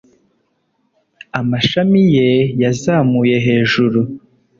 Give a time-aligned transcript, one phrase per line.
[1.39, 2.29] amashami ye
[2.61, 3.99] yazamuye hejuru